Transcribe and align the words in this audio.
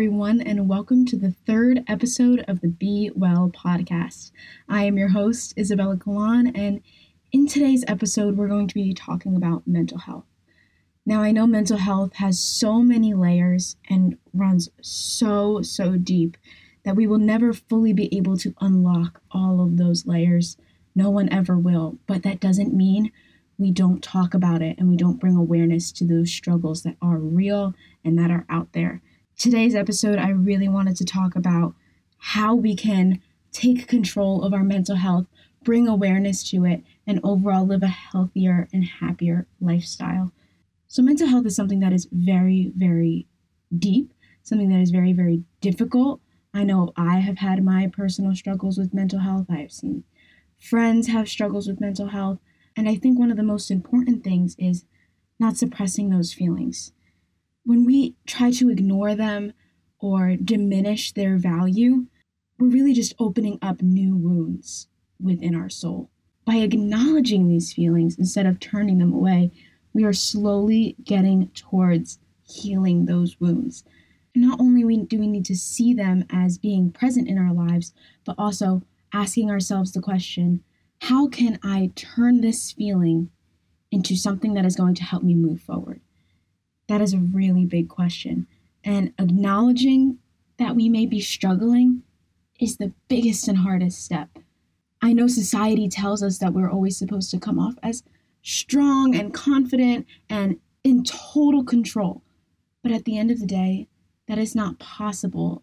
Everyone, 0.00 0.40
and 0.40 0.66
welcome 0.66 1.04
to 1.04 1.16
the 1.18 1.34
third 1.46 1.84
episode 1.86 2.42
of 2.48 2.62
the 2.62 2.68
Be 2.68 3.10
Well 3.14 3.52
podcast. 3.54 4.30
I 4.66 4.84
am 4.84 4.96
your 4.96 5.10
host, 5.10 5.52
Isabella 5.58 5.98
Kalan, 5.98 6.52
and 6.54 6.80
in 7.32 7.46
today's 7.46 7.84
episode, 7.86 8.38
we're 8.38 8.48
going 8.48 8.66
to 8.66 8.74
be 8.74 8.94
talking 8.94 9.36
about 9.36 9.66
mental 9.66 9.98
health. 9.98 10.24
Now, 11.04 11.20
I 11.20 11.32
know 11.32 11.46
mental 11.46 11.76
health 11.76 12.14
has 12.14 12.40
so 12.40 12.80
many 12.80 13.12
layers 13.12 13.76
and 13.90 14.16
runs 14.32 14.70
so, 14.80 15.60
so 15.60 15.98
deep 15.98 16.38
that 16.82 16.96
we 16.96 17.06
will 17.06 17.18
never 17.18 17.52
fully 17.52 17.92
be 17.92 18.08
able 18.16 18.38
to 18.38 18.54
unlock 18.58 19.20
all 19.30 19.60
of 19.60 19.76
those 19.76 20.06
layers. 20.06 20.56
No 20.94 21.10
one 21.10 21.30
ever 21.30 21.58
will, 21.58 21.98
but 22.06 22.22
that 22.22 22.40
doesn't 22.40 22.72
mean 22.72 23.12
we 23.58 23.70
don't 23.70 24.02
talk 24.02 24.32
about 24.32 24.62
it 24.62 24.78
and 24.78 24.88
we 24.88 24.96
don't 24.96 25.20
bring 25.20 25.36
awareness 25.36 25.92
to 25.92 26.06
those 26.06 26.32
struggles 26.32 26.84
that 26.84 26.96
are 27.02 27.18
real 27.18 27.74
and 28.02 28.18
that 28.18 28.30
are 28.30 28.46
out 28.48 28.72
there. 28.72 29.02
Today's 29.40 29.74
episode, 29.74 30.18
I 30.18 30.28
really 30.28 30.68
wanted 30.68 30.96
to 30.96 31.04
talk 31.06 31.34
about 31.34 31.74
how 32.18 32.54
we 32.54 32.76
can 32.76 33.22
take 33.52 33.88
control 33.88 34.44
of 34.44 34.52
our 34.52 34.62
mental 34.62 34.96
health, 34.96 35.28
bring 35.64 35.88
awareness 35.88 36.42
to 36.50 36.66
it, 36.66 36.82
and 37.06 37.20
overall 37.24 37.66
live 37.66 37.82
a 37.82 37.86
healthier 37.86 38.68
and 38.70 38.84
happier 38.84 39.46
lifestyle. 39.58 40.30
So, 40.88 41.00
mental 41.00 41.26
health 41.26 41.46
is 41.46 41.56
something 41.56 41.80
that 41.80 41.94
is 41.94 42.06
very, 42.12 42.70
very 42.76 43.28
deep, 43.74 44.12
something 44.42 44.68
that 44.68 44.80
is 44.80 44.90
very, 44.90 45.14
very 45.14 45.42
difficult. 45.62 46.20
I 46.52 46.62
know 46.62 46.92
I 46.94 47.20
have 47.20 47.38
had 47.38 47.64
my 47.64 47.86
personal 47.86 48.34
struggles 48.34 48.76
with 48.76 48.92
mental 48.92 49.20
health. 49.20 49.46
I 49.48 49.60
have 49.60 49.72
seen 49.72 50.04
friends 50.58 51.06
have 51.06 51.30
struggles 51.30 51.66
with 51.66 51.80
mental 51.80 52.08
health. 52.08 52.40
And 52.76 52.90
I 52.90 52.94
think 52.94 53.18
one 53.18 53.30
of 53.30 53.38
the 53.38 53.42
most 53.42 53.70
important 53.70 54.22
things 54.22 54.54
is 54.58 54.84
not 55.38 55.56
suppressing 55.56 56.10
those 56.10 56.34
feelings 56.34 56.92
when 57.64 57.84
we 57.84 58.16
try 58.26 58.50
to 58.52 58.70
ignore 58.70 59.14
them 59.14 59.52
or 59.98 60.36
diminish 60.36 61.12
their 61.12 61.36
value, 61.36 62.06
we're 62.58 62.68
really 62.68 62.94
just 62.94 63.14
opening 63.18 63.58
up 63.62 63.82
new 63.82 64.16
wounds 64.16 64.88
within 65.20 65.54
our 65.54 65.68
soul. 65.68 66.10
By 66.44 66.56
acknowledging 66.56 67.48
these 67.48 67.72
feelings 67.72 68.18
instead 68.18 68.46
of 68.46 68.60
turning 68.60 68.98
them 68.98 69.12
away, 69.12 69.52
we 69.92 70.04
are 70.04 70.12
slowly 70.12 70.96
getting 71.04 71.48
towards 71.48 72.18
healing 72.42 73.06
those 73.06 73.38
wounds. 73.40 73.84
And 74.34 74.44
not 74.44 74.60
only 74.60 74.82
do 75.04 75.18
we 75.18 75.26
need 75.26 75.44
to 75.46 75.56
see 75.56 75.92
them 75.94 76.24
as 76.30 76.58
being 76.58 76.90
present 76.90 77.28
in 77.28 77.38
our 77.38 77.52
lives, 77.52 77.92
but 78.24 78.36
also 78.38 78.82
asking 79.12 79.50
ourselves 79.50 79.92
the 79.92 80.00
question 80.00 80.62
how 81.02 81.28
can 81.28 81.58
I 81.62 81.90
turn 81.94 82.40
this 82.42 82.72
feeling 82.72 83.30
into 83.90 84.16
something 84.16 84.52
that 84.54 84.66
is 84.66 84.76
going 84.76 84.94
to 84.96 85.02
help 85.02 85.22
me 85.22 85.34
move 85.34 85.62
forward? 85.62 86.00
That 86.90 87.00
is 87.00 87.14
a 87.14 87.18
really 87.18 87.66
big 87.66 87.88
question. 87.88 88.48
And 88.82 89.12
acknowledging 89.16 90.18
that 90.56 90.74
we 90.74 90.88
may 90.88 91.06
be 91.06 91.20
struggling 91.20 92.02
is 92.58 92.78
the 92.78 92.92
biggest 93.06 93.46
and 93.46 93.58
hardest 93.58 94.04
step. 94.04 94.28
I 95.00 95.12
know 95.12 95.28
society 95.28 95.88
tells 95.88 96.20
us 96.20 96.38
that 96.38 96.52
we're 96.52 96.68
always 96.68 96.96
supposed 96.96 97.30
to 97.30 97.38
come 97.38 97.60
off 97.60 97.74
as 97.84 98.02
strong 98.42 99.14
and 99.14 99.32
confident 99.32 100.04
and 100.28 100.58
in 100.82 101.04
total 101.04 101.62
control. 101.62 102.22
But 102.82 102.90
at 102.90 103.04
the 103.04 103.16
end 103.16 103.30
of 103.30 103.38
the 103.38 103.46
day, 103.46 103.86
that 104.26 104.38
is 104.38 104.56
not 104.56 104.80
possible 104.80 105.62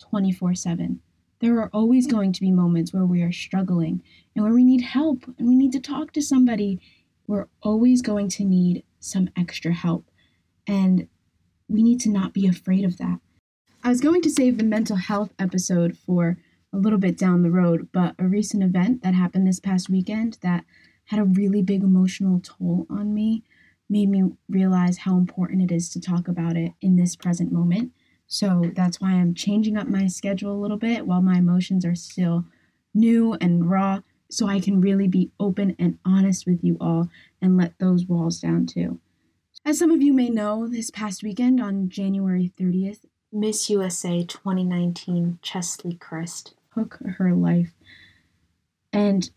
24 0.00 0.56
7. 0.56 0.98
There 1.38 1.56
are 1.60 1.70
always 1.72 2.08
going 2.08 2.32
to 2.32 2.40
be 2.40 2.50
moments 2.50 2.92
where 2.92 3.06
we 3.06 3.22
are 3.22 3.30
struggling 3.30 4.02
and 4.34 4.44
where 4.44 4.54
we 4.54 4.64
need 4.64 4.80
help 4.80 5.22
and 5.38 5.46
we 5.46 5.54
need 5.54 5.70
to 5.70 5.80
talk 5.80 6.12
to 6.14 6.20
somebody. 6.20 6.80
We're 7.28 7.46
always 7.62 8.02
going 8.02 8.28
to 8.30 8.44
need 8.44 8.82
some 8.98 9.30
extra 9.36 9.72
help. 9.72 10.10
And 10.66 11.08
we 11.68 11.82
need 11.82 12.00
to 12.00 12.10
not 12.10 12.32
be 12.32 12.46
afraid 12.46 12.84
of 12.84 12.98
that. 12.98 13.20
I 13.82 13.88
was 13.88 14.00
going 14.00 14.22
to 14.22 14.30
save 14.30 14.58
the 14.58 14.64
mental 14.64 14.96
health 14.96 15.34
episode 15.38 15.96
for 15.96 16.38
a 16.72 16.78
little 16.78 16.98
bit 16.98 17.16
down 17.16 17.42
the 17.42 17.50
road, 17.50 17.88
but 17.92 18.14
a 18.18 18.24
recent 18.24 18.62
event 18.62 19.02
that 19.02 19.14
happened 19.14 19.46
this 19.46 19.60
past 19.60 19.90
weekend 19.90 20.38
that 20.42 20.64
had 21.06 21.20
a 21.20 21.24
really 21.24 21.62
big 21.62 21.82
emotional 21.82 22.40
toll 22.40 22.86
on 22.88 23.14
me 23.14 23.42
made 23.88 24.08
me 24.08 24.32
realize 24.48 24.98
how 24.98 25.16
important 25.16 25.62
it 25.62 25.74
is 25.74 25.90
to 25.90 26.00
talk 26.00 26.26
about 26.28 26.56
it 26.56 26.72
in 26.80 26.96
this 26.96 27.14
present 27.14 27.52
moment. 27.52 27.92
So 28.26 28.70
that's 28.74 29.00
why 29.00 29.12
I'm 29.12 29.34
changing 29.34 29.76
up 29.76 29.86
my 29.86 30.06
schedule 30.06 30.52
a 30.52 30.60
little 30.60 30.78
bit 30.78 31.06
while 31.06 31.20
my 31.20 31.36
emotions 31.36 31.84
are 31.84 31.94
still 31.94 32.46
new 32.94 33.34
and 33.34 33.70
raw, 33.70 34.00
so 34.30 34.48
I 34.48 34.60
can 34.60 34.80
really 34.80 35.06
be 35.06 35.30
open 35.38 35.76
and 35.78 35.98
honest 36.04 36.46
with 36.46 36.64
you 36.64 36.76
all 36.80 37.10
and 37.42 37.56
let 37.56 37.78
those 37.78 38.06
walls 38.06 38.40
down 38.40 38.66
too. 38.66 38.98
As 39.66 39.78
some 39.78 39.90
of 39.90 40.02
you 40.02 40.12
may 40.12 40.28
know, 40.28 40.68
this 40.68 40.90
past 40.90 41.22
weekend 41.22 41.58
on 41.58 41.88
January 41.88 42.52
30th, 42.60 43.06
Miss 43.32 43.70
USA 43.70 44.22
2019 44.22 45.38
Cheslie 45.40 45.94
Kryst 45.94 46.52
took 46.74 46.98
her 47.16 47.32
life. 47.32 47.72
And 48.92 49.30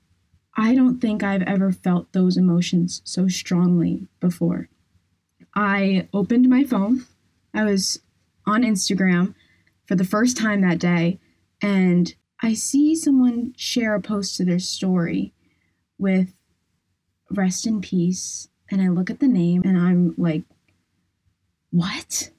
I 0.57 0.75
don't 0.75 0.99
think 0.99 1.23
I've 1.23 1.43
ever 1.43 1.71
felt 1.71 2.11
those 2.11 2.35
emotions 2.35 3.01
so 3.05 3.29
strongly 3.29 4.07
before. 4.19 4.67
I 5.55 6.09
opened 6.13 6.49
my 6.49 6.66
phone. 6.66 7.05
I 7.53 7.63
was 7.63 8.01
on 8.45 8.63
Instagram 8.63 9.33
for 9.85 9.95
the 9.95 10.03
first 10.03 10.35
time 10.35 10.59
that 10.59 10.79
day, 10.79 11.21
and 11.61 12.13
I 12.41 12.53
see 12.53 12.95
someone 12.97 13.53
share 13.55 13.95
a 13.95 14.01
post 14.01 14.35
to 14.35 14.43
their 14.43 14.59
story 14.59 15.31
with 15.97 16.33
rest 17.31 17.66
in 17.66 17.79
peace 17.79 18.49
and 18.69 18.81
I 18.81 18.89
look 18.89 19.09
at 19.09 19.19
the 19.19 19.28
name 19.28 19.63
and 19.66 19.78
I'm 19.78 20.13
like, 20.17 20.44
what? 21.72 22.31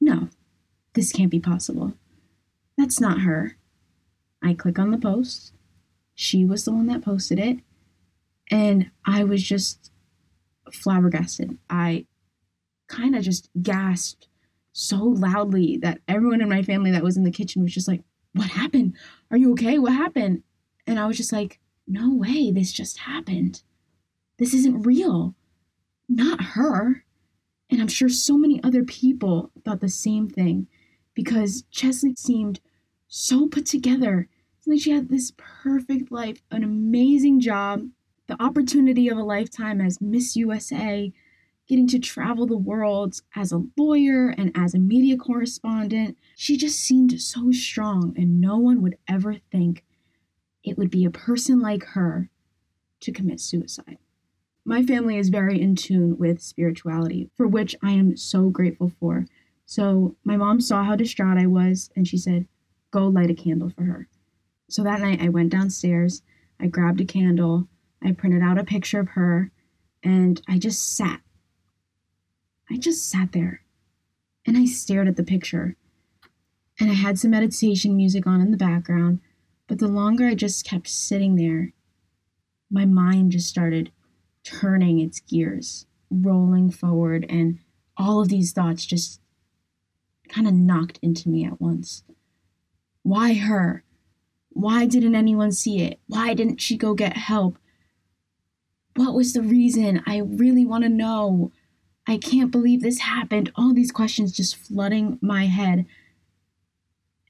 No, 0.00 0.28
this 0.94 1.12
can't 1.12 1.30
be 1.30 1.40
possible. 1.40 1.92
That's 2.76 3.00
not 3.00 3.20
her. 3.20 3.56
I 4.42 4.54
click 4.54 4.78
on 4.78 4.90
the 4.90 4.98
post. 4.98 5.52
She 6.14 6.44
was 6.44 6.64
the 6.64 6.72
one 6.72 6.86
that 6.86 7.02
posted 7.02 7.38
it. 7.38 7.58
And 8.50 8.90
I 9.04 9.24
was 9.24 9.42
just 9.42 9.90
flabbergasted. 10.72 11.58
I 11.68 12.06
kind 12.88 13.14
of 13.14 13.22
just 13.22 13.50
gasped 13.60 14.28
so 14.72 14.96
loudly 14.96 15.76
that 15.78 16.00
everyone 16.06 16.40
in 16.40 16.48
my 16.48 16.62
family 16.62 16.90
that 16.92 17.02
was 17.02 17.16
in 17.16 17.24
the 17.24 17.30
kitchen 17.30 17.62
was 17.62 17.74
just 17.74 17.88
like, 17.88 18.02
What 18.32 18.48
happened? 18.48 18.94
Are 19.30 19.36
you 19.36 19.52
okay? 19.52 19.78
What 19.78 19.92
happened? 19.92 20.42
And 20.86 20.98
I 20.98 21.06
was 21.06 21.16
just 21.16 21.32
like, 21.32 21.58
No 21.86 22.14
way, 22.14 22.50
this 22.50 22.72
just 22.72 22.98
happened. 22.98 23.62
This 24.38 24.54
isn't 24.54 24.86
real. 24.86 25.34
Not 26.08 26.40
her. 26.40 27.04
And 27.70 27.80
I'm 27.80 27.88
sure 27.88 28.08
so 28.08 28.38
many 28.38 28.62
other 28.62 28.84
people 28.84 29.50
thought 29.64 29.80
the 29.80 29.88
same 29.88 30.28
thing 30.28 30.68
because 31.14 31.64
Cheslie 31.70 32.14
seemed 32.16 32.60
so 33.08 33.46
put 33.48 33.66
together. 33.66 34.28
It's 34.56 34.66
like 34.66 34.80
she 34.80 34.90
had 34.90 35.08
this 35.08 35.32
perfect 35.36 36.10
life, 36.10 36.40
an 36.50 36.64
amazing 36.64 37.40
job, 37.40 37.88
the 38.26 38.40
opportunity 38.42 39.08
of 39.08 39.18
a 39.18 39.22
lifetime 39.22 39.80
as 39.80 40.00
Miss 40.00 40.36
USA, 40.36 41.12
getting 41.66 41.88
to 41.88 41.98
travel 41.98 42.46
the 42.46 42.56
world 42.56 43.20
as 43.36 43.52
a 43.52 43.62
lawyer 43.76 44.28
and 44.30 44.50
as 44.54 44.74
a 44.74 44.78
media 44.78 45.16
correspondent. 45.16 46.16
She 46.36 46.56
just 46.56 46.78
seemed 46.78 47.20
so 47.20 47.50
strong, 47.50 48.14
and 48.16 48.40
no 48.40 48.56
one 48.56 48.80
would 48.82 48.96
ever 49.06 49.34
think 49.52 49.84
it 50.64 50.78
would 50.78 50.90
be 50.90 51.04
a 51.04 51.10
person 51.10 51.60
like 51.60 51.84
her 51.84 52.30
to 53.00 53.12
commit 53.12 53.40
suicide. 53.40 53.98
My 54.68 54.82
family 54.82 55.16
is 55.16 55.30
very 55.30 55.58
in 55.58 55.76
tune 55.76 56.18
with 56.18 56.42
spirituality, 56.42 57.30
for 57.38 57.48
which 57.48 57.74
I 57.82 57.92
am 57.92 58.18
so 58.18 58.50
grateful 58.50 58.92
for. 59.00 59.24
So 59.64 60.14
my 60.24 60.36
mom 60.36 60.60
saw 60.60 60.84
how 60.84 60.94
distraught 60.94 61.38
I 61.38 61.46
was 61.46 61.88
and 61.96 62.06
she 62.06 62.18
said, 62.18 62.46
Go 62.90 63.08
light 63.08 63.30
a 63.30 63.34
candle 63.34 63.70
for 63.70 63.84
her. 63.84 64.08
So 64.68 64.82
that 64.82 65.00
night 65.00 65.22
I 65.22 65.30
went 65.30 65.48
downstairs, 65.48 66.20
I 66.60 66.66
grabbed 66.66 67.00
a 67.00 67.06
candle, 67.06 67.66
I 68.02 68.12
printed 68.12 68.42
out 68.42 68.58
a 68.58 68.62
picture 68.64 69.00
of 69.00 69.08
her, 69.08 69.50
and 70.02 70.42
I 70.46 70.58
just 70.58 70.94
sat. 70.94 71.22
I 72.70 72.76
just 72.76 73.08
sat 73.08 73.32
there 73.32 73.62
and 74.44 74.58
I 74.58 74.66
stared 74.66 75.08
at 75.08 75.16
the 75.16 75.24
picture. 75.24 75.76
And 76.78 76.90
I 76.90 76.94
had 76.94 77.18
some 77.18 77.30
meditation 77.30 77.96
music 77.96 78.26
on 78.26 78.42
in 78.42 78.50
the 78.50 78.58
background, 78.58 79.20
but 79.66 79.78
the 79.78 79.88
longer 79.88 80.26
I 80.26 80.34
just 80.34 80.66
kept 80.66 80.88
sitting 80.88 81.36
there, 81.36 81.72
my 82.70 82.84
mind 82.84 83.32
just 83.32 83.48
started 83.48 83.92
turning 84.48 84.98
its 84.98 85.20
gears, 85.20 85.86
rolling 86.10 86.70
forward, 86.70 87.26
and 87.28 87.58
all 87.96 88.20
of 88.20 88.28
these 88.28 88.52
thoughts 88.52 88.86
just 88.86 89.20
kind 90.28 90.46
of 90.46 90.54
knocked 90.54 90.98
into 91.02 91.28
me 91.28 91.44
at 91.44 91.60
once. 91.60 92.02
Why 93.02 93.34
her? 93.34 93.84
Why 94.50 94.86
didn't 94.86 95.14
anyone 95.14 95.52
see 95.52 95.82
it? 95.82 96.00
Why 96.06 96.34
didn't 96.34 96.60
she 96.60 96.76
go 96.76 96.94
get 96.94 97.16
help? 97.16 97.58
What 98.96 99.14
was 99.14 99.32
the 99.32 99.42
reason? 99.42 100.02
I 100.06 100.18
really 100.18 100.64
want 100.64 100.84
to 100.84 100.90
know. 100.90 101.52
I 102.06 102.16
can't 102.16 102.50
believe 102.50 102.82
this 102.82 103.00
happened. 103.00 103.52
All 103.54 103.74
these 103.74 103.92
questions 103.92 104.32
just 104.32 104.56
flooding 104.56 105.18
my 105.20 105.46
head. 105.46 105.86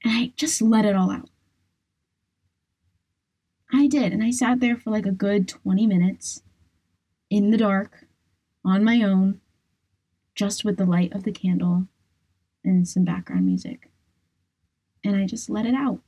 And 0.03 0.13
I 0.13 0.31
just 0.37 0.61
let 0.61 0.85
it 0.85 0.95
all 0.95 1.11
out. 1.11 1.29
I 3.71 3.87
did. 3.87 4.13
And 4.13 4.23
I 4.23 4.31
sat 4.31 4.61
there 4.61 4.77
for 4.77 4.89
like 4.89 5.05
a 5.05 5.11
good 5.11 5.47
20 5.47 5.85
minutes 5.85 6.41
in 7.29 7.51
the 7.51 7.57
dark, 7.57 8.05
on 8.65 8.83
my 8.83 9.01
own, 9.01 9.41
just 10.35 10.63
with 10.63 10.77
the 10.77 10.85
light 10.85 11.13
of 11.13 11.23
the 11.23 11.31
candle 11.31 11.87
and 12.63 12.87
some 12.87 13.03
background 13.03 13.45
music. 13.45 13.89
And 15.03 15.15
I 15.15 15.25
just 15.25 15.49
let 15.49 15.65
it 15.65 15.75
out. 15.75 15.99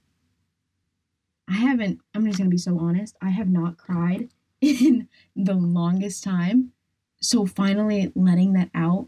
I 1.48 1.56
haven't, 1.56 2.00
I'm 2.14 2.26
just 2.26 2.40
to 2.40 2.46
be 2.46 2.58
so 2.58 2.80
honest, 2.80 3.16
I 3.22 3.30
have 3.30 3.50
not 3.50 3.78
cried 3.78 4.30
in 4.62 5.08
the 5.36 5.54
longest 5.54 6.24
time. 6.24 6.72
So 7.20 7.46
finally 7.46 8.12
letting 8.16 8.54
that 8.54 8.70
out, 8.74 9.08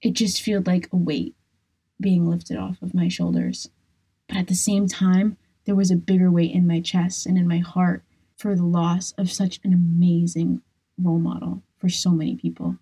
it 0.00 0.12
just 0.12 0.42
felt 0.42 0.66
like 0.66 0.88
a 0.92 0.96
weight 0.96 1.34
being 2.00 2.28
lifted 2.28 2.56
off 2.56 2.80
of 2.82 2.94
my 2.94 3.08
shoulders. 3.08 3.70
But 4.28 4.36
at 4.38 4.46
the 4.48 4.54
same 4.54 4.86
time, 4.86 5.36
there 5.64 5.74
was 5.74 5.90
a 5.90 5.96
bigger 5.96 6.30
weight 6.30 6.54
in 6.54 6.66
my 6.66 6.80
chest 6.80 7.26
and 7.26 7.36
in 7.36 7.48
my 7.48 7.58
heart 7.58 8.04
for 8.36 8.54
the 8.54 8.64
loss 8.64 9.12
of 9.12 9.30
such 9.30 9.60
an 9.64 9.72
amazing 9.72 10.62
role 11.00 11.18
model 11.18 11.62
for 11.78 11.88
so 11.88 12.10
many 12.10 12.36
people. 12.36 12.76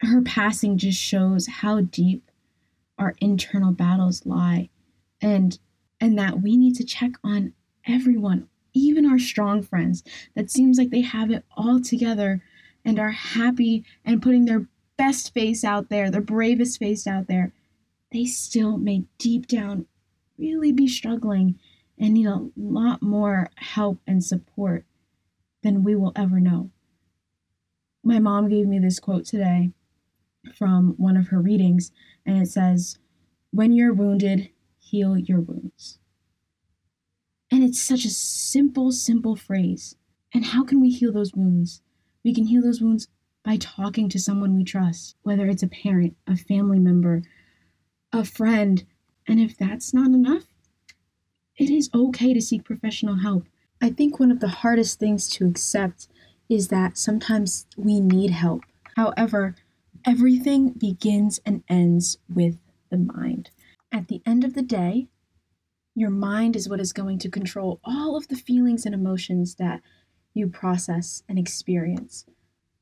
Her 0.00 0.22
passing 0.22 0.76
just 0.78 1.00
shows 1.00 1.46
how 1.46 1.80
deep 1.80 2.30
our 2.98 3.14
internal 3.20 3.72
battles 3.72 4.24
lie 4.26 4.68
and 5.20 5.58
and 6.00 6.18
that 6.18 6.42
we 6.42 6.56
need 6.56 6.74
to 6.76 6.84
check 6.84 7.12
on 7.24 7.54
everyone, 7.86 8.48
even 8.74 9.06
our 9.06 9.18
strong 9.18 9.62
friends 9.62 10.02
that 10.34 10.50
seems 10.50 10.76
like 10.76 10.90
they 10.90 11.00
have 11.00 11.30
it 11.30 11.44
all 11.56 11.80
together 11.80 12.42
and 12.84 12.98
are 12.98 13.10
happy 13.10 13.84
and 14.04 14.22
putting 14.22 14.44
their 14.44 14.66
best 14.98 15.32
face 15.32 15.64
out 15.64 15.88
there, 15.88 16.10
their 16.10 16.20
bravest 16.20 16.78
face 16.78 17.06
out 17.06 17.26
there. 17.28 17.52
They 18.12 18.26
still 18.26 18.76
may 18.76 19.04
deep 19.18 19.46
down 19.46 19.86
really 20.38 20.72
be 20.72 20.86
struggling 20.86 21.58
and 21.98 22.14
need 22.14 22.26
a 22.26 22.48
lot 22.56 23.02
more 23.02 23.50
help 23.56 24.00
and 24.06 24.22
support 24.22 24.84
than 25.62 25.82
we 25.82 25.96
will 25.96 26.12
ever 26.14 26.40
know. 26.40 26.70
My 28.06 28.20
mom 28.20 28.48
gave 28.48 28.68
me 28.68 28.78
this 28.78 29.00
quote 29.00 29.24
today 29.24 29.72
from 30.54 30.94
one 30.96 31.16
of 31.16 31.26
her 31.26 31.40
readings, 31.40 31.90
and 32.24 32.40
it 32.40 32.46
says, 32.46 33.00
When 33.50 33.72
you're 33.72 33.92
wounded, 33.92 34.50
heal 34.78 35.18
your 35.18 35.40
wounds. 35.40 35.98
And 37.50 37.64
it's 37.64 37.82
such 37.82 38.04
a 38.04 38.10
simple, 38.10 38.92
simple 38.92 39.34
phrase. 39.34 39.96
And 40.32 40.44
how 40.44 40.62
can 40.62 40.80
we 40.80 40.90
heal 40.90 41.12
those 41.12 41.34
wounds? 41.34 41.82
We 42.24 42.32
can 42.32 42.44
heal 42.44 42.62
those 42.62 42.80
wounds 42.80 43.08
by 43.44 43.56
talking 43.56 44.08
to 44.10 44.20
someone 44.20 44.54
we 44.54 44.62
trust, 44.62 45.16
whether 45.22 45.48
it's 45.48 45.64
a 45.64 45.68
parent, 45.68 46.14
a 46.28 46.36
family 46.36 46.78
member, 46.78 47.24
a 48.12 48.24
friend. 48.24 48.84
And 49.26 49.40
if 49.40 49.58
that's 49.58 49.92
not 49.92 50.12
enough, 50.12 50.44
it 51.56 51.70
is 51.70 51.90
okay 51.92 52.32
to 52.34 52.40
seek 52.40 52.62
professional 52.62 53.16
help. 53.16 53.48
I 53.82 53.90
think 53.90 54.20
one 54.20 54.30
of 54.30 54.38
the 54.38 54.46
hardest 54.46 55.00
things 55.00 55.28
to 55.30 55.48
accept 55.48 56.06
is 56.48 56.68
that 56.68 56.96
sometimes 56.96 57.66
we 57.76 58.00
need 58.00 58.30
help. 58.30 58.62
However, 58.96 59.54
everything 60.04 60.70
begins 60.70 61.40
and 61.44 61.62
ends 61.68 62.18
with 62.28 62.58
the 62.90 62.98
mind. 62.98 63.50
At 63.92 64.08
the 64.08 64.22
end 64.24 64.44
of 64.44 64.54
the 64.54 64.62
day, 64.62 65.08
your 65.94 66.10
mind 66.10 66.56
is 66.56 66.68
what 66.68 66.80
is 66.80 66.92
going 66.92 67.18
to 67.20 67.30
control 67.30 67.80
all 67.82 68.16
of 68.16 68.28
the 68.28 68.36
feelings 68.36 68.84
and 68.84 68.94
emotions 68.94 69.54
that 69.56 69.80
you 70.34 70.46
process 70.46 71.22
and 71.28 71.38
experience. 71.38 72.26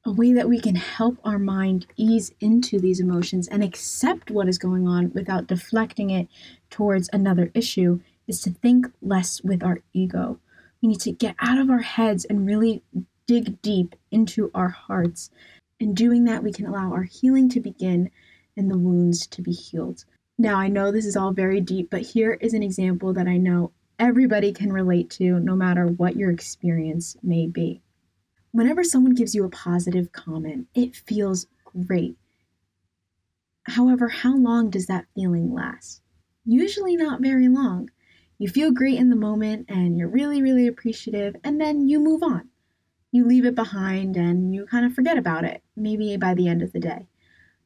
A 0.04 0.12
way 0.12 0.32
that 0.32 0.48
we 0.48 0.60
can 0.60 0.74
help 0.74 1.18
our 1.24 1.38
mind 1.38 1.86
ease 1.96 2.32
into 2.40 2.78
these 2.78 3.00
emotions 3.00 3.48
and 3.48 3.62
accept 3.62 4.30
what 4.30 4.48
is 4.48 4.58
going 4.58 4.86
on 4.86 5.12
without 5.14 5.46
deflecting 5.46 6.10
it 6.10 6.28
towards 6.68 7.08
another 7.12 7.50
issue 7.54 8.00
is 8.26 8.40
to 8.42 8.50
think 8.50 8.86
less 9.00 9.40
with 9.42 9.62
our 9.62 9.80
ego. 9.92 10.38
We 10.82 10.88
need 10.88 11.00
to 11.00 11.12
get 11.12 11.36
out 11.38 11.58
of 11.58 11.70
our 11.70 11.80
heads 11.80 12.24
and 12.24 12.46
really 12.46 12.82
dig 13.26 13.60
deep 13.62 13.94
into 14.10 14.50
our 14.54 14.68
hearts. 14.68 15.30
In 15.80 15.94
doing 15.94 16.24
that, 16.24 16.42
we 16.42 16.52
can 16.52 16.66
allow 16.66 16.92
our 16.92 17.04
healing 17.04 17.48
to 17.50 17.60
begin 17.60 18.10
and 18.56 18.70
the 18.70 18.78
wounds 18.78 19.26
to 19.28 19.42
be 19.42 19.52
healed. 19.52 20.04
Now, 20.38 20.56
I 20.56 20.68
know 20.68 20.90
this 20.90 21.06
is 21.06 21.16
all 21.16 21.32
very 21.32 21.60
deep, 21.60 21.90
but 21.90 22.02
here 22.02 22.38
is 22.40 22.54
an 22.54 22.62
example 22.62 23.12
that 23.12 23.28
I 23.28 23.36
know 23.36 23.72
everybody 23.98 24.52
can 24.52 24.72
relate 24.72 25.10
to, 25.10 25.38
no 25.38 25.54
matter 25.54 25.86
what 25.86 26.16
your 26.16 26.30
experience 26.30 27.16
may 27.22 27.46
be. 27.46 27.82
Whenever 28.50 28.84
someone 28.84 29.14
gives 29.14 29.34
you 29.34 29.44
a 29.44 29.48
positive 29.48 30.12
comment, 30.12 30.68
it 30.74 30.96
feels 30.96 31.46
great. 31.86 32.16
However, 33.64 34.08
how 34.08 34.36
long 34.36 34.70
does 34.70 34.86
that 34.86 35.06
feeling 35.14 35.52
last? 35.52 36.02
Usually 36.44 36.96
not 36.96 37.20
very 37.20 37.48
long. 37.48 37.90
You 38.38 38.48
feel 38.48 38.72
great 38.72 38.98
in 38.98 39.10
the 39.10 39.16
moment 39.16 39.66
and 39.68 39.96
you're 39.96 40.08
really, 40.08 40.42
really 40.42 40.66
appreciative, 40.66 41.36
and 41.42 41.60
then 41.60 41.88
you 41.88 41.98
move 42.00 42.22
on. 42.22 42.48
You 43.14 43.24
leave 43.24 43.44
it 43.44 43.54
behind 43.54 44.16
and 44.16 44.52
you 44.52 44.66
kind 44.66 44.84
of 44.84 44.92
forget 44.92 45.16
about 45.16 45.44
it, 45.44 45.62
maybe 45.76 46.16
by 46.16 46.34
the 46.34 46.48
end 46.48 46.62
of 46.62 46.72
the 46.72 46.80
day. 46.80 47.06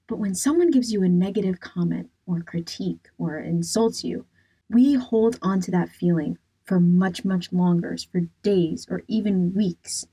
But 0.06 0.18
when 0.18 0.34
someone 0.34 0.70
gives 0.70 0.92
you 0.92 1.02
a 1.02 1.08
negative 1.08 1.58
comment 1.58 2.10
or 2.26 2.42
critique 2.42 3.08
or 3.16 3.38
insults 3.38 4.04
you, 4.04 4.26
we 4.68 4.92
hold 4.92 5.38
on 5.40 5.62
to 5.62 5.70
that 5.70 5.88
feeling 5.88 6.36
for 6.66 6.78
much, 6.78 7.24
much 7.24 7.50
longer, 7.50 7.96
for 8.12 8.28
days 8.42 8.86
or 8.90 9.04
even 9.08 9.54
weeks, 9.54 10.06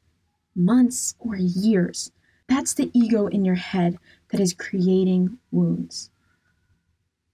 months 0.56 1.16
or 1.20 1.36
years. 1.36 2.14
That's 2.48 2.74
the 2.74 2.90
ego 2.94 3.28
in 3.28 3.44
your 3.44 3.56
head 3.56 3.98
that 4.32 4.40
is 4.40 4.54
creating 4.54 5.38
wounds. 5.52 6.12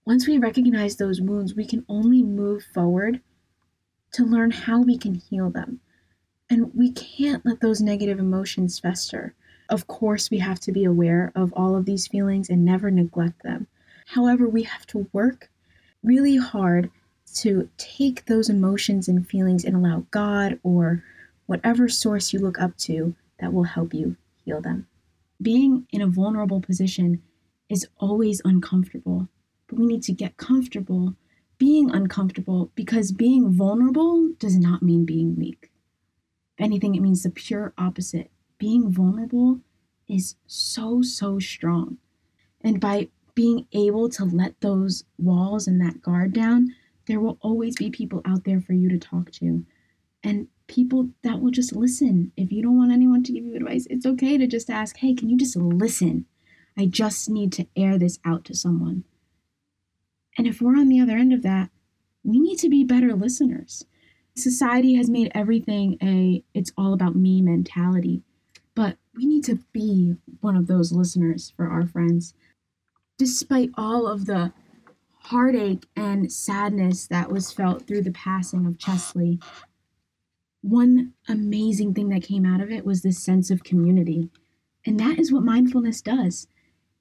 Once 0.06 0.28
we 0.28 0.40
recognize 0.40 0.96
those 0.96 1.22
wounds, 1.22 1.54
we 1.54 1.68
can 1.68 1.86
only 1.88 2.24
move 2.24 2.64
forward 2.74 3.22
to 4.14 4.26
learn 4.26 4.50
how 4.50 4.82
we 4.82 4.98
can 4.98 5.14
heal 5.14 5.52
them. 5.52 5.82
And 6.52 6.72
we 6.76 6.92
can't 6.92 7.44
let 7.46 7.62
those 7.62 7.82
negative 7.82 8.20
emotions 8.20 8.78
fester. 8.78 9.34
Of 9.70 9.88
course, 9.88 10.30
we 10.30 10.38
have 10.40 10.60
to 10.60 10.72
be 10.72 10.84
aware 10.84 11.32
of 11.34 11.52
all 11.54 11.76
of 11.76 11.86
these 11.86 12.08
feelings 12.08 12.50
and 12.50 12.64
never 12.64 12.92
neglect 12.92 13.42
them. 13.42 13.66
However, 14.06 14.48
we 14.48 14.64
have 14.64 14.86
to 14.88 15.08
work 15.14 15.50
really 16.04 16.36
hard 16.36 16.92
to 17.38 17.70
take 17.78 18.26
those 18.26 18.50
emotions 18.50 19.08
and 19.08 19.28
feelings 19.28 19.64
and 19.66 19.76
allow 19.76 20.06
God 20.12 20.60
or 20.62 21.04
whatever 21.48 21.90
source 21.90 22.34
you 22.34 22.40
look 22.40 22.60
up 22.62 22.78
to 22.80 23.16
that 23.40 23.54
will 23.54 23.64
help 23.64 23.94
you 23.94 24.18
heal 24.46 24.62
them. 24.62 24.88
Being 25.42 25.88
in 25.92 26.02
a 26.02 26.08
vulnerable 26.08 26.62
position 26.62 27.24
is 27.70 27.88
always 27.98 28.42
uncomfortable 28.46 29.30
but 29.72 29.80
we 29.80 29.86
need 29.86 30.04
to 30.04 30.12
get 30.12 30.36
comfortable 30.36 31.16
being 31.58 31.90
uncomfortable 31.92 32.72
because 32.76 33.14
being 33.14 33.54
vulnerable 33.54 34.34
does 34.38 34.58
not 34.58 34.84
mean 34.84 35.06
being 35.06 35.36
weak. 35.38 35.71
Anything, 36.62 36.96
it 36.96 37.02
means 37.02 37.24
the 37.24 37.30
pure 37.30 37.74
opposite. 37.78 38.32
Being 38.58 38.92
vulnerable 38.92 39.60
is 40.08 40.36
so, 40.46 41.02
so 41.02 41.40
strong. 41.40 41.98
And 42.62 42.80
by 42.80 43.10
being 43.34 43.66
able 43.74 44.10
to 44.10 44.26
let 44.26 44.60
those 44.62 45.04
walls 45.18 45.68
and 45.68 45.82
that 45.82 46.02
guard 46.02 46.34
down, 46.34 46.76
there 47.08 47.20
will 47.20 47.38
always 47.42 47.76
be 47.76 47.90
people 47.90 48.22
out 48.26 48.44
there 48.44 48.62
for 48.62 48.74
you 48.74 48.90
to 48.90 49.00
talk 49.00 49.32
to. 49.32 49.66
And 50.24 50.48
people 50.68 51.10
that 51.24 51.42
will 51.42 51.52
just 51.52 51.76
listen. 51.76 52.32
If 52.38 52.52
you 52.52 52.62
don't 52.62 52.78
want 52.78 52.92
anyone 52.92 53.24
to 53.24 53.34
give 53.34 53.44
you 53.44 53.56
advice, 53.56 53.88
it's 53.90 54.06
okay 54.06 54.38
to 54.38 54.48
just 54.48 54.70
ask, 54.70 54.98
hey, 54.98 55.14
can 55.14 55.30
you 55.30 55.38
just 55.38 55.56
listen? 55.56 56.26
I 56.78 56.86
just 56.86 57.30
need 57.30 57.52
to 57.54 57.68
air 57.76 57.98
this 57.98 58.20
out 58.24 58.46
to 58.46 58.56
someone. 58.56 59.04
And 60.38 60.48
if 60.48 60.62
we're 60.62 60.78
on 60.78 60.88
the 60.88 61.02
other 61.02 61.18
end 61.18 61.34
of 61.34 61.42
that, 61.44 61.70
we 62.24 62.40
need 62.40 62.58
to 62.60 62.70
be 62.70 62.84
better 62.84 63.14
listeners. 63.14 63.84
Society 64.36 64.96
has 64.96 65.10
made 65.10 65.32
everything 65.36 65.98
a 66.02 66.44
it's 66.54 66.72
all 66.78 66.94
about 66.94 67.16
me 67.16 67.42
mentality, 67.42 68.24
but 68.76 68.98
we 69.16 69.26
need 69.26 69.44
to 69.46 69.60
be 69.74 70.16
one 70.40 70.56
of 70.56 70.68
those 70.68 70.92
listeners 70.92 71.54
for 71.56 71.68
our 71.68 71.86
friends. 71.86 72.34
Despite 73.18 73.72
all 73.76 74.08
of 74.08 74.26
the 74.26 74.54
heartache 75.24 75.86
and 75.96 76.32
sadness 76.32 77.08
that 77.08 77.32
was 77.32 77.52
felt 77.52 77.86
through 77.86 78.02
the 78.04 78.12
passing 78.12 78.66
of 78.66 78.80
Cheslie, 78.80 79.40
one 80.62 81.14
amazing 81.28 81.94
thing 81.94 82.10
that 82.10 82.24
came 82.24 82.46
out 82.46 82.62
of 82.62 82.72
it 82.72 82.86
was 82.86 83.02
this 83.02 83.20
sense 83.20 83.52
of 83.52 83.64
community. 83.64 84.30
And 84.86 85.00
that 85.00 85.20
is 85.20 85.32
what 85.32 85.44
mindfulness 85.44 86.02
does. 86.02 86.48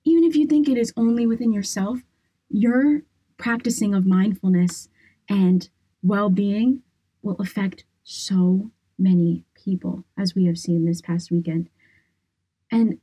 Even 0.05 0.25
if 0.25 0.35
you 0.35 0.47
think 0.47 0.69
it 0.69 0.79
is 0.79 0.93
only 0.97 1.27
within 1.27 1.53
yourself, 1.53 2.01
your 2.49 3.03
practicing 3.37 3.95
of 3.95 4.05
mindfulness 4.05 4.89
and 5.29 5.71
well 6.03 6.29
being 6.29 6.83
will 7.23 7.37
affect 7.39 7.85
so 8.05 8.71
many 8.99 9.45
people, 9.55 10.05
as 10.19 10.35
we 10.35 10.47
have 10.47 10.59
seen 10.59 10.85
this 10.85 11.01
past 11.01 11.31
weekend. 11.31 11.69
And 12.71 12.99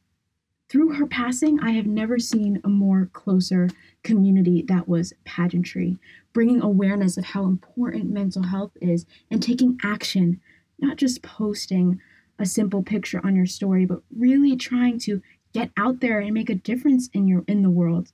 through 0.69 0.93
her 0.93 1.07
passing, 1.07 1.59
I 1.61 1.71
have 1.71 1.87
never 1.87 2.19
seen 2.19 2.59
a 2.63 2.69
more 2.69 3.09
closer 3.13 3.69
community 4.03 4.63
that 4.67 4.87
was 4.87 5.13
pageantry, 5.23 5.97
bringing 6.33 6.61
awareness 6.61 7.17
of 7.17 7.25
how 7.25 7.45
important 7.45 8.11
mental 8.11 8.43
health 8.43 8.71
is 8.81 9.05
and 9.31 9.41
taking 9.41 9.79
action, 9.83 10.41
not 10.79 10.97
just 10.97 11.21
posting 11.21 12.01
a 12.37 12.45
simple 12.45 12.83
picture 12.83 13.21
on 13.25 13.35
your 13.35 13.45
story, 13.45 13.85
but 13.85 14.01
really 14.15 14.55
trying 14.55 14.99
to 14.99 15.21
get 15.53 15.71
out 15.77 16.01
there 16.01 16.19
and 16.19 16.33
make 16.33 16.49
a 16.49 16.55
difference 16.55 17.09
in 17.13 17.27
your 17.27 17.43
in 17.47 17.63
the 17.63 17.69
world. 17.69 18.11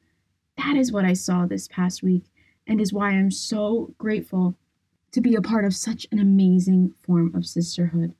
That 0.57 0.77
is 0.77 0.91
what 0.91 1.05
I 1.05 1.13
saw 1.13 1.45
this 1.45 1.67
past 1.67 2.03
week 2.03 2.23
and 2.67 2.79
is 2.79 2.93
why 2.93 3.09
I'm 3.09 3.31
so 3.31 3.93
grateful 3.97 4.55
to 5.13 5.21
be 5.21 5.35
a 5.35 5.41
part 5.41 5.63
of 5.63 5.75
such 5.75 6.05
an 6.11 6.19
amazing 6.19 6.93
form 7.05 7.33
of 7.33 7.45
sisterhood 7.45 8.13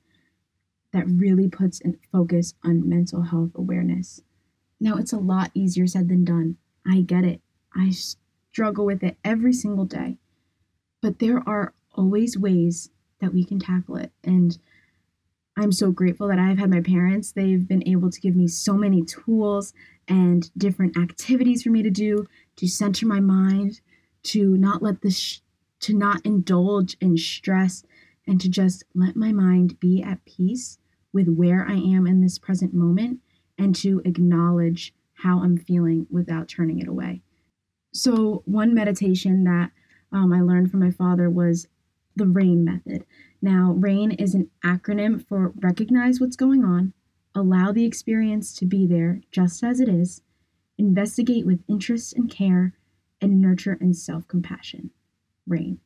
that 0.92 1.08
really 1.08 1.48
puts 1.48 1.80
a 1.84 1.92
focus 2.12 2.54
on 2.64 2.88
mental 2.88 3.22
health 3.22 3.50
awareness. 3.54 4.22
Now, 4.80 4.96
it's 4.96 5.12
a 5.12 5.18
lot 5.18 5.50
easier 5.54 5.86
said 5.86 6.08
than 6.08 6.24
done. 6.24 6.56
I 6.86 7.00
get 7.00 7.24
it. 7.24 7.40
I 7.74 7.90
struggle 7.90 8.86
with 8.86 9.02
it 9.02 9.16
every 9.24 9.52
single 9.52 9.84
day. 9.84 10.18
But 11.02 11.18
there 11.18 11.42
are 11.48 11.74
always 11.92 12.38
ways 12.38 12.90
that 13.20 13.34
we 13.34 13.44
can 13.44 13.58
tackle 13.58 13.96
it. 13.96 14.12
And 14.22 14.56
I'm 15.56 15.72
so 15.72 15.90
grateful 15.90 16.28
that 16.28 16.38
I've 16.38 16.58
had 16.58 16.70
my 16.70 16.80
parents. 16.80 17.32
They've 17.32 17.66
been 17.66 17.86
able 17.88 18.10
to 18.10 18.20
give 18.20 18.36
me 18.36 18.46
so 18.46 18.74
many 18.74 19.02
tools 19.02 19.72
and 20.06 20.50
different 20.56 20.96
activities 20.96 21.62
for 21.62 21.70
me 21.70 21.82
to 21.82 21.90
do 21.90 22.26
to 22.56 22.68
center 22.68 23.06
my 23.06 23.20
mind, 23.20 23.80
to 24.24 24.56
not 24.56 24.82
let 24.82 25.02
this, 25.02 25.18
sh- 25.18 25.38
to 25.84 25.94
not 25.94 26.24
indulge 26.24 26.96
in 26.98 27.14
stress, 27.18 27.84
and 28.26 28.40
to 28.40 28.48
just 28.48 28.84
let 28.94 29.16
my 29.16 29.32
mind 29.32 29.78
be 29.80 30.02
at 30.02 30.24
peace 30.24 30.78
with 31.12 31.28
where 31.28 31.66
I 31.68 31.74
am 31.74 32.06
in 32.06 32.22
this 32.22 32.38
present 32.38 32.72
moment 32.72 33.20
and 33.58 33.74
to 33.76 34.00
acknowledge 34.06 34.94
how 35.12 35.42
I'm 35.42 35.58
feeling 35.58 36.06
without 36.10 36.48
turning 36.48 36.78
it 36.78 36.88
away. 36.88 37.20
So, 37.92 38.42
one 38.46 38.72
meditation 38.72 39.44
that 39.44 39.72
um, 40.10 40.32
I 40.32 40.40
learned 40.40 40.70
from 40.70 40.80
my 40.80 40.90
father 40.90 41.28
was 41.28 41.68
the 42.16 42.26
RAIN 42.26 42.64
method. 42.64 43.04
Now, 43.42 43.74
RAIN 43.76 44.12
is 44.12 44.34
an 44.34 44.50
acronym 44.64 45.22
for 45.28 45.52
recognize 45.60 46.18
what's 46.18 46.34
going 46.34 46.64
on, 46.64 46.94
allow 47.34 47.72
the 47.72 47.84
experience 47.84 48.54
to 48.54 48.64
be 48.64 48.86
there 48.86 49.20
just 49.30 49.62
as 49.62 49.80
it 49.80 49.88
is, 49.90 50.22
investigate 50.78 51.44
with 51.44 51.62
interest 51.68 52.14
and 52.14 52.30
care, 52.30 52.72
and 53.20 53.38
nurture 53.38 53.76
and 53.82 53.94
self 53.94 54.26
compassion. 54.26 54.90
RAIN. 55.46 55.78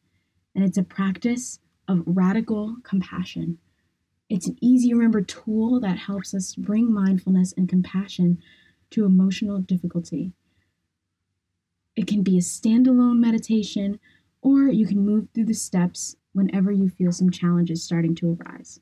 And 0.54 0.64
it's 0.64 0.78
a 0.78 0.82
practice 0.82 1.60
of 1.86 2.02
radical 2.06 2.76
compassion. 2.82 3.58
It's 4.28 4.46
an 4.46 4.58
easy 4.60 4.90
to 4.90 4.94
remember 4.94 5.22
tool 5.22 5.80
that 5.80 5.98
helps 5.98 6.34
us 6.34 6.54
bring 6.54 6.92
mindfulness 6.92 7.54
and 7.56 7.68
compassion 7.68 8.38
to 8.90 9.04
emotional 9.04 9.58
difficulty. 9.58 10.32
It 11.96 12.06
can 12.06 12.22
be 12.22 12.36
a 12.36 12.40
standalone 12.40 13.18
meditation, 13.18 13.98
or 14.42 14.68
you 14.68 14.86
can 14.86 15.04
move 15.04 15.28
through 15.34 15.46
the 15.46 15.54
steps 15.54 16.16
whenever 16.32 16.70
you 16.70 16.88
feel 16.88 17.10
some 17.10 17.30
challenges 17.30 17.82
starting 17.82 18.14
to 18.16 18.38
arise. 18.40 18.80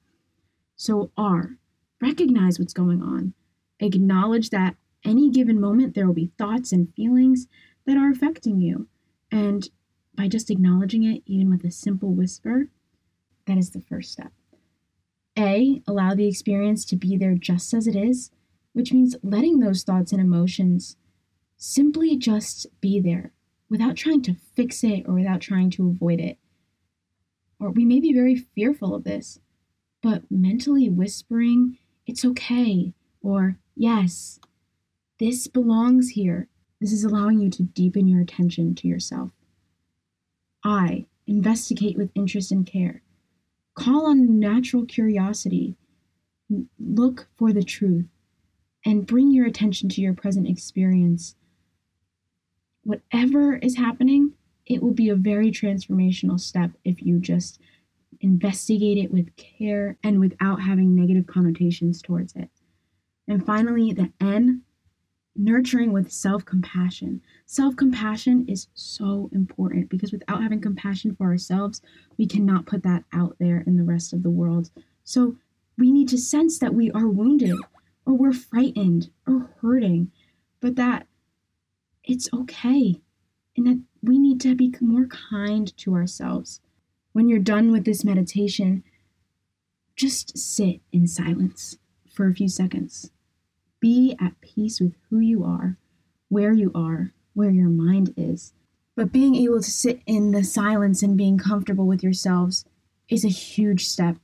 So, 0.75 1.11
R, 1.17 1.57
recognize 2.01 2.59
what's 2.59 2.75
going 2.75 3.03
on. 3.03 3.33
Acknowledge 3.81 4.51
that 4.51 4.77
any 5.05 5.31
given 5.31 5.61
moment 5.61 5.95
there 5.95 6.07
will 6.07 6.15
be 6.15 6.33
thoughts 6.37 6.73
and 6.73 6.93
feelings 6.95 7.47
that 7.87 7.97
are 7.97 8.11
affecting 8.11 8.61
you. 8.61 8.89
And 9.31 9.69
by 10.17 10.29
just 10.29 10.51
acknowledging 10.51 11.05
it, 11.05 11.23
even 11.27 11.51
with 11.51 11.65
a 11.65 11.71
simple 11.71 12.13
whisper, 12.13 12.69
that 13.47 13.59
is 13.59 13.71
the 13.71 13.81
first 13.81 14.13
step. 14.13 14.33
A, 15.39 15.83
allow 15.87 16.15
the 16.15 16.27
experience 16.27 16.85
to 16.87 16.97
be 16.97 17.17
there 17.17 17.35
just 17.35 17.75
as 17.75 17.87
it 17.87 17.95
is, 17.95 18.31
which 18.73 18.93
means 18.93 19.17
letting 19.23 19.59
those 19.59 19.83
thoughts 19.83 20.13
and 20.13 20.21
emotions 20.21 20.97
simply 21.57 22.17
just 22.17 22.67
be 22.81 23.01
there 23.01 23.33
without 23.69 23.97
trying 23.97 24.23
to 24.23 24.37
fix 24.55 24.83
it 24.85 25.05
or 25.07 25.15
without 25.15 25.41
trying 25.41 25.71
to 25.71 25.89
avoid 25.89 26.21
it. 26.21 26.39
Or 27.59 27.71
we 27.71 27.85
may 27.85 28.01
be 28.01 28.13
very 28.13 28.37
fearful 28.37 28.95
of 28.95 29.05
this, 29.05 29.41
but 30.03 30.23
mentally 30.31 30.89
whispering, 30.89 31.79
it's 32.07 32.25
okay, 32.25 32.93
or 33.23 33.59
yes, 33.75 34.39
this 35.19 35.47
belongs 35.47 36.11
here. 36.11 36.49
This 36.81 36.93
is 36.93 37.05
allowing 37.05 37.41
you 37.41 37.51
to 37.51 37.63
deepen 37.63 38.07
your 38.07 38.21
attention 38.21 38.75
to 38.77 38.89
yourself. 38.89 39.31
I 40.67 41.07
investigate 41.27 41.97
with 41.97 42.11
interest 42.15 42.53
and 42.53 42.67
care. 42.67 43.03
Call 43.75 44.07
on 44.07 44.39
natural 44.39 44.85
curiosity. 44.85 45.77
Look 46.79 47.29
for 47.37 47.53
the 47.53 47.63
truth 47.63 48.07
and 48.85 49.07
bring 49.07 49.31
your 49.31 49.47
attention 49.47 49.89
to 49.91 50.01
your 50.01 50.15
present 50.15 50.49
experience 50.49 51.37
whatever 52.87 53.57
is 53.57 53.77
happening, 53.77 54.33
it 54.65 54.81
will 54.81 54.93
be 54.93 55.09
a 55.09 55.17
very 55.17 55.51
transformational 55.51 56.39
step 56.39 56.71
if 56.85 57.03
you 57.03 57.19
just 57.19 57.61
investigate 58.21 58.97
it 58.97 59.13
with 59.13 59.35
care 59.37 59.99
and 60.05 60.21
without 60.21 60.63
having 60.63 60.95
negative 60.95 61.27
connotations 61.27 62.01
towards 62.01 62.35
it. 62.37 62.49
And 63.27 63.45
finally, 63.45 63.93
the 63.93 64.13
N, 64.21 64.63
nurturing 65.39 65.93
with 65.93 66.11
self 66.13 66.45
compassion. 66.45 67.21
Self 67.47 67.77
compassion 67.77 68.45
is 68.49 68.69
so 68.75 69.29
important 69.33 69.89
because 69.89 70.13
without 70.13 70.43
having 70.43 70.61
compassion 70.61 71.15
for 71.15 71.27
ourselves, 71.27 71.81
we 72.17 72.27
cannot 72.27 72.67
put 72.67 72.83
that 72.83 73.05
out 73.13 73.37
there 73.39 73.63
in 73.67 73.77
the 73.77 73.85
rest 73.85 74.13
of 74.13 74.23
the 74.23 74.31
world. 74.31 74.71
So 75.05 75.37
we 75.79 75.93
need 75.93 76.09
to 76.09 76.19
sense 76.19 76.59
that 76.59 76.75
we 76.75 76.91
are 76.93 77.09
wounded 77.09 77.57
or 78.05 78.15
we're 78.15 78.33
frightened 78.33 79.11
or 79.27 79.51
hurting, 79.61 80.11
but 80.61 80.77
that 80.77 81.07
it's 82.05 82.29
okay 82.33 83.01
and 83.57 83.67
that 83.67 83.81
we 84.03 84.19
need 84.19 84.41
to 84.41 84.55
be 84.55 84.73
more 84.81 85.07
kind 85.07 85.77
to 85.79 85.95
ourselves. 85.95 86.61
When 87.13 87.29
you're 87.29 87.39
done 87.39 87.73
with 87.73 87.85
this 87.85 88.05
meditation, 88.05 88.85
just 89.97 90.37
sit 90.37 90.81
in 90.93 91.07
silence 91.07 91.79
for 92.13 92.29
a 92.29 92.35
few 92.35 92.49
seconds. 92.49 93.11
Be 93.81 94.17
at 94.21 94.41
peace 94.41 94.81
with 94.81 94.95
who 95.09 95.19
you 95.19 95.45
are, 95.45 95.77
where 96.29 96.53
you 96.53 96.71
are, 96.75 97.13
where 97.35 97.51
your 97.51 97.69
mind 97.69 98.15
is. 98.17 98.53
But 98.95 99.13
being 99.13 99.35
able 99.35 99.61
to 99.61 99.71
sit 99.71 100.01
in 100.07 100.31
the 100.31 100.43
silence 100.43 101.03
and 101.03 101.17
being 101.17 101.39
comfortable 101.39 101.87
with 101.87 102.03
yourselves 102.03 102.65
is 103.09 103.25
a 103.25 103.29
huge 103.29 103.87
step 103.87 104.17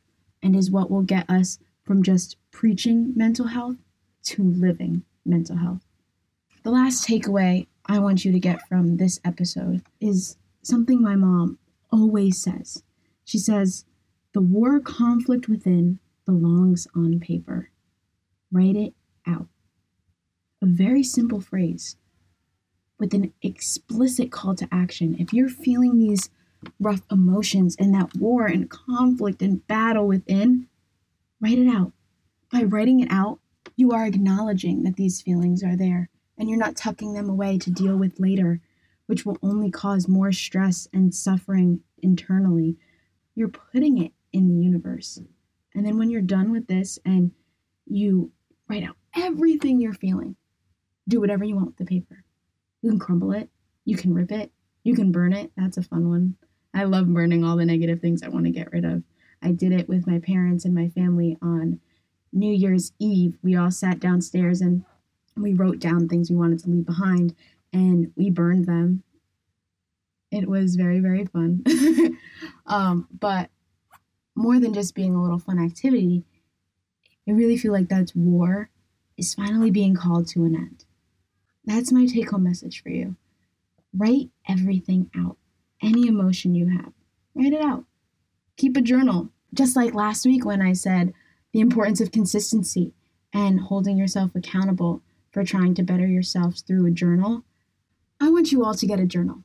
and 0.43 0.57
is 0.57 0.71
what 0.71 0.91
will 0.91 1.03
get 1.03 1.29
us 1.29 1.59
from 1.85 2.03
just 2.03 2.37
preaching 2.51 3.13
mental 3.15 3.49
health 3.49 3.77
to 4.25 4.43
living 4.43 5.05
mental 5.25 5.57
health. 5.57 5.85
The 6.63 6.71
last 6.71 7.07
takeaway 7.07 7.67
I 7.87 7.99
want 7.99 8.25
you 8.25 8.33
to 8.33 8.41
get 8.41 8.67
from 8.69 8.97
this 8.97 9.21
episode 9.25 9.83
is 10.01 10.37
something 10.63 11.03
my 11.03 11.17
mom 11.17 11.59
always 11.91 12.41
says. 12.41 12.83
She 13.25 13.39
says, 13.39 13.85
The 14.33 14.41
war 14.41 14.81
conflict 14.81 15.49
within 15.49 15.99
belongs 16.25 16.87
on 16.95 17.21
paper. 17.21 17.71
Write 18.51 18.77
it 18.77 18.95
out. 19.27 19.47
A 20.61 20.67
very 20.67 21.03
simple 21.03 21.41
phrase 21.41 21.97
with 22.99 23.15
an 23.15 23.33
explicit 23.43 24.31
call 24.31 24.55
to 24.55 24.69
action. 24.71 25.17
If 25.19 25.33
you're 25.33 25.49
feeling 25.49 25.99
these 25.99 26.31
rough 26.79 27.03
emotions 27.11 27.75
and 27.79 27.93
that 27.95 28.15
war 28.15 28.47
and 28.47 28.71
conflict 28.71 29.43
and 29.43 29.67
battle 29.67 30.07
within, 30.07 30.69
write 31.41 31.59
it 31.59 31.69
out. 31.69 31.93
By 32.53 32.63
writing 32.63 33.01
it 33.01 33.09
out, 33.11 33.41
you 33.77 33.91
are 33.91 34.07
acknowledging 34.07 34.85
that 34.85 34.97
these 34.97 35.21
feelings 35.21 35.65
are 35.65 35.77
there 35.77 36.11
and 36.39 36.49
you're 36.49 36.59
not 36.59 36.77
tucking 36.77 37.15
them 37.15 37.29
away 37.29 37.59
to 37.59 37.71
deal 37.71 37.97
with 37.97 38.21
later, 38.21 38.61
which 39.07 39.27
will 39.27 39.39
only 39.43 39.71
cause 39.71 40.07
more 40.07 40.31
stress 40.31 40.87
and 40.93 41.15
suffering 41.15 41.81
internally. 42.03 42.77
You're 43.35 43.49
putting 43.49 43.99
it 43.99 44.13
in 44.33 44.49
the 44.49 44.63
universe. 44.65 45.21
And 45.75 45.85
then 45.85 45.99
when 45.99 46.11
you're 46.11 46.21
done 46.21 46.53
with 46.53 46.69
this 46.69 46.99
and 47.05 47.33
you 47.87 48.31
write 48.69 48.85
out 48.85 48.97
everything 49.17 49.81
you're 49.81 49.93
feeling, 49.93 50.37
do 51.09 51.21
whatever 51.21 51.45
you 51.45 51.55
want 51.55 51.69
with 51.69 51.77
the 51.77 51.85
paper. 51.85 52.25
You 52.81 52.91
can 52.91 52.99
crumble 52.99 53.33
it, 53.33 53.49
you 53.85 53.97
can 53.97 54.15
rip 54.15 54.33
it, 54.33 54.51
you 54.85 54.95
can 54.95 55.13
burn 55.13 55.33
it. 55.33 55.53
That's 55.57 55.77
a 55.77 55.83
fun 55.83 56.09
one. 56.09 56.37
I 56.75 56.85
love 56.85 57.13
burning 57.13 57.45
all 57.45 57.57
the 57.57 57.67
negative 57.67 58.01
things 58.01 58.23
I 58.23 58.29
want 58.29 58.47
to 58.47 58.51
get 58.51 58.73
rid 58.73 58.85
of. 58.85 59.03
I 59.43 59.53
did 59.53 59.73
it 59.73 59.89
with 59.89 60.07
my 60.07 60.19
parents 60.19 60.65
and 60.65 60.75
my 60.75 60.89
family 60.89 61.37
on 61.43 61.81
New 62.33 62.53
Year's 62.53 62.93
Eve. 62.99 63.37
We 63.43 63.57
all 63.57 63.71
sat 63.71 64.01
downstairs 64.01 64.61
and 64.61 64.85
we 65.37 65.53
wrote 65.53 65.79
down 65.79 66.09
things 66.09 66.31
we 66.31 66.37
wanted 66.37 66.61
to 66.61 66.71
leave 66.71 66.87
behind 66.87 67.35
and 67.73 68.13
we 68.17 68.31
burned 68.31 68.67
them. 68.67 69.03
It 70.31 70.49
was 70.49 70.77
very, 70.77 71.01
very 71.01 71.27
fun. 71.27 71.63
um, 72.67 73.07
but 73.19 73.51
more 74.35 74.59
than 74.59 74.73
just 74.73 74.95
being 74.95 75.15
a 75.15 75.23
little 75.23 75.39
fun 75.39 75.63
activity, 75.63 76.25
I 77.29 77.33
really 77.33 77.57
feel 77.57 77.73
like 77.73 77.89
that's 77.89 78.15
war 78.15 78.71
is 79.17 79.35
finally 79.35 79.71
being 79.71 79.95
called 79.95 80.29
to 80.29 80.45
an 80.45 80.55
end. 80.55 80.85
That's 81.65 81.93
my 81.93 82.07
take 82.07 82.31
home 82.31 82.45
message 82.45 82.83
for 82.83 82.91
you. 82.91 83.17
Write 83.97 84.31
everything 84.49 85.11
out, 85.17 85.37
any 85.83 86.07
emotion 86.07 86.55
you 86.55 86.69
have, 86.69 86.93
write 87.35 87.53
it 87.53 87.63
out. 87.63 87.85
Keep 88.57 88.77
a 88.77 88.81
journal. 88.81 89.31
Just 89.55 89.77
like 89.77 89.95
last 89.95 90.25
week 90.25 90.45
when 90.45 90.63
I 90.63 90.73
said 90.73 91.13
the 91.53 91.61
importance 91.61 92.01
of 92.01 92.13
consistency 92.13 92.93
and 93.33 93.61
holding 93.61 93.97
yourself 93.97 94.35
accountable 94.35 95.03
for 95.31 95.45
trying 95.45 95.75
to 95.75 95.83
better 95.83 96.07
yourselves 96.07 96.63
through 96.63 96.87
a 96.87 96.91
journal, 96.91 97.45
I 98.21 98.31
want 98.31 98.53
you 98.53 98.65
all 98.65 98.75
to 98.75 98.87
get 98.87 99.01
a 99.01 99.07
journal. 99.07 99.43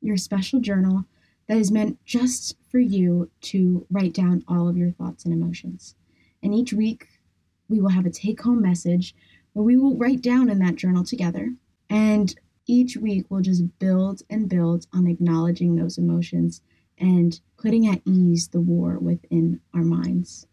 Your 0.00 0.16
special 0.16 0.60
journal 0.60 1.04
that 1.48 1.58
is 1.58 1.70
meant 1.70 1.98
just 2.04 2.56
for 2.70 2.78
you 2.78 3.30
to 3.40 3.86
write 3.90 4.12
down 4.12 4.44
all 4.48 4.68
of 4.68 4.76
your 4.76 4.90
thoughts 4.90 5.24
and 5.24 5.32
emotions. 5.32 5.94
And 6.42 6.54
each 6.54 6.72
week, 6.72 7.08
we 7.68 7.80
will 7.80 7.90
have 7.90 8.06
a 8.06 8.10
take 8.10 8.42
home 8.42 8.62
message 8.62 9.14
where 9.52 9.64
we 9.64 9.76
will 9.76 9.96
write 9.96 10.22
down 10.22 10.48
in 10.48 10.58
that 10.60 10.76
journal 10.76 11.04
together. 11.04 11.54
And 11.88 12.34
each 12.66 12.96
week, 12.96 13.26
we'll 13.28 13.42
just 13.42 13.78
build 13.78 14.22
and 14.28 14.48
build 14.48 14.86
on 14.92 15.06
acknowledging 15.06 15.76
those 15.76 15.98
emotions 15.98 16.60
and 16.98 17.40
putting 17.56 17.86
at 17.86 18.02
ease 18.04 18.48
the 18.48 18.60
war 18.60 18.98
within 18.98 19.60
our 19.74 19.82
minds. 19.82 20.46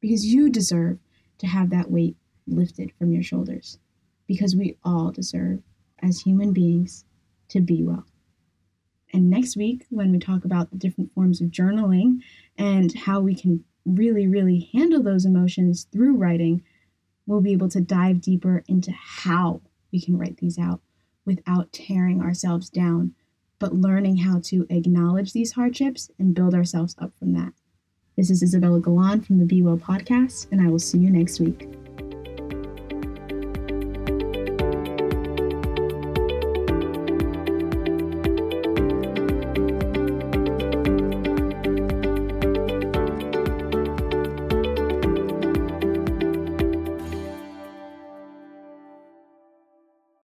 Because 0.00 0.26
you 0.26 0.48
deserve 0.48 0.98
to 1.38 1.46
have 1.46 1.70
that 1.70 1.90
weight 1.90 2.16
lifted 2.46 2.92
from 2.98 3.12
your 3.12 3.22
shoulders 3.22 3.78
because 4.26 4.54
we 4.54 4.76
all 4.84 5.10
deserve, 5.10 5.62
as 6.02 6.20
human 6.20 6.52
beings, 6.52 7.04
to 7.48 7.60
be 7.60 7.82
well. 7.82 8.04
And 9.12 9.30
next 9.30 9.56
week, 9.56 9.86
when 9.88 10.12
we 10.12 10.18
talk 10.18 10.44
about 10.44 10.70
the 10.70 10.76
different 10.76 11.12
forms 11.14 11.40
of 11.40 11.48
journaling 11.48 12.20
and 12.58 12.94
how 12.94 13.20
we 13.20 13.34
can 13.34 13.64
really, 13.84 14.26
really 14.26 14.70
handle 14.72 15.02
those 15.02 15.24
emotions 15.24 15.86
through 15.92 16.16
writing, 16.16 16.62
we'll 17.26 17.40
be 17.40 17.52
able 17.52 17.68
to 17.68 17.80
dive 17.80 18.20
deeper 18.20 18.64
into 18.68 18.92
how 18.92 19.60
we 19.92 20.00
can 20.00 20.18
write 20.18 20.38
these 20.38 20.58
out 20.58 20.80
without 21.24 21.72
tearing 21.72 22.22
ourselves 22.22 22.70
down, 22.70 23.14
but 23.58 23.74
learning 23.74 24.16
how 24.16 24.40
to 24.40 24.66
acknowledge 24.70 25.32
these 25.32 25.52
hardships 25.52 26.10
and 26.18 26.34
build 26.34 26.54
ourselves 26.54 26.94
up 26.98 27.12
from 27.18 27.32
that. 27.32 27.52
This 28.16 28.30
is 28.30 28.42
Isabella 28.42 28.80
Galan 28.80 29.20
from 29.20 29.38
the 29.38 29.44
Be 29.44 29.62
Well 29.62 29.76
podcast, 29.76 30.48
and 30.50 30.60
I 30.60 30.68
will 30.68 30.78
see 30.78 30.98
you 30.98 31.10
next 31.10 31.38
week. 31.38 31.68